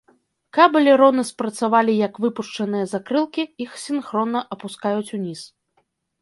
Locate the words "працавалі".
1.41-1.93